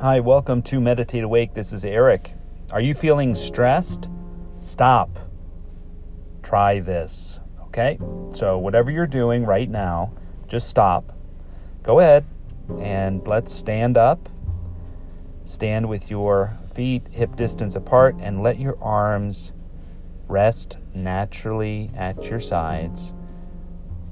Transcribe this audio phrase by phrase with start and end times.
[0.00, 1.54] Hi, welcome to Meditate Awake.
[1.54, 2.32] This is Eric.
[2.70, 4.08] Are you feeling stressed?
[4.60, 5.10] Stop.
[6.44, 7.40] Try this.
[7.62, 7.98] Okay?
[8.30, 10.12] So, whatever you're doing right now,
[10.46, 11.18] just stop.
[11.82, 12.24] Go ahead
[12.80, 14.28] and let's stand up.
[15.44, 19.50] Stand with your feet hip distance apart and let your arms
[20.28, 23.12] rest naturally at your sides.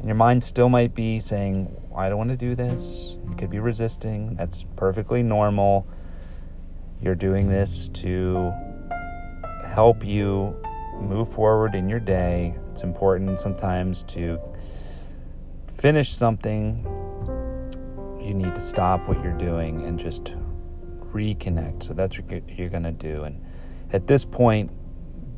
[0.00, 3.15] And your mind still might be saying, I don't want to do this.
[3.38, 4.34] Could be resisting.
[4.36, 5.86] That's perfectly normal.
[7.02, 8.52] You're doing this to
[9.66, 10.56] help you
[11.00, 12.54] move forward in your day.
[12.72, 14.38] It's important sometimes to
[15.76, 16.82] finish something.
[18.22, 20.32] You need to stop what you're doing and just
[21.12, 21.84] reconnect.
[21.84, 23.24] So that's what you're going to do.
[23.24, 23.44] And
[23.92, 24.70] at this point,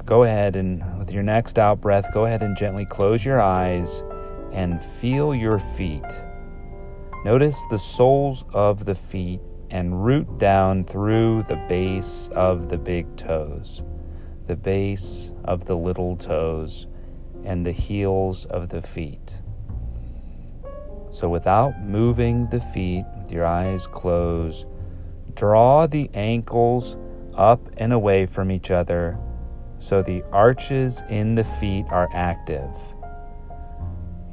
[0.06, 4.04] go ahead and with your next out breath, go ahead and gently close your eyes
[4.52, 6.04] and feel your feet.
[7.28, 13.18] Notice the soles of the feet and root down through the base of the big
[13.18, 13.82] toes,
[14.46, 16.86] the base of the little toes,
[17.44, 19.42] and the heels of the feet.
[21.10, 24.64] So, without moving the feet, with your eyes closed,
[25.34, 26.96] draw the ankles
[27.34, 29.18] up and away from each other
[29.78, 32.70] so the arches in the feet are active.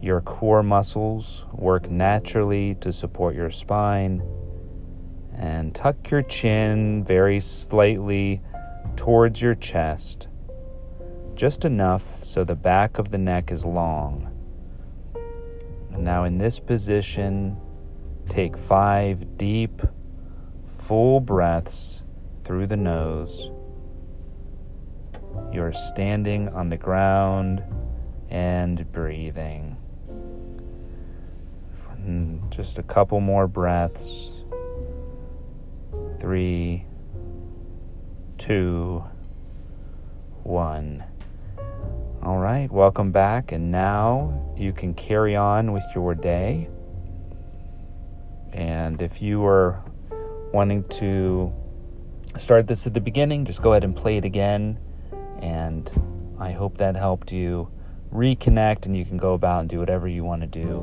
[0.06, 4.22] Your core muscles work naturally to support your spine.
[5.36, 8.40] And tuck your chin very slightly
[8.98, 10.28] towards your chest,
[11.34, 14.32] just enough so the back of the neck is long.
[15.98, 17.58] Now, in this position,
[18.30, 19.82] take five deep,
[20.78, 22.04] full breaths
[22.44, 23.50] through the nose.
[25.52, 27.64] You're standing on the ground
[28.30, 29.78] and breathing.
[32.50, 34.32] Just a couple more breaths.
[36.20, 36.86] Three,
[38.38, 39.04] two,
[40.44, 41.04] one.
[42.24, 43.52] All right, welcome back.
[43.52, 46.70] And now you can carry on with your day.
[48.54, 49.84] And if you are
[50.54, 51.54] wanting to
[52.38, 54.80] start this at the beginning, just go ahead and play it again
[55.46, 55.92] and
[56.40, 57.70] I hope that helped you
[58.16, 60.80] reconnect and you can go about and do whatever you want to do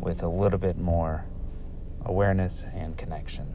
[0.00, 1.24] with a little bit more
[2.04, 3.54] awareness and connection.